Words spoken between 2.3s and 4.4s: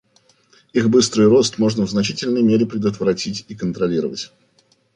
мере предотвратить и контролировать.